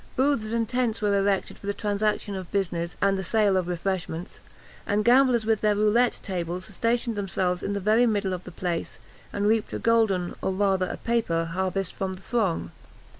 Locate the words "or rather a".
10.41-10.97